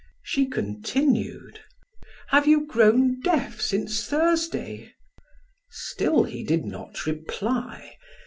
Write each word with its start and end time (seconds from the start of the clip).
She 0.23 0.47
continued: 0.47 1.59
"Have 2.29 2.47
you 2.47 2.65
grown 2.65 3.19
deaf 3.21 3.61
since 3.61 4.07
Thursday?" 4.07 4.93
Still 5.69 6.23
he 6.23 6.43
did 6.43 6.65
not 6.65 7.05
reply. 7.05 7.97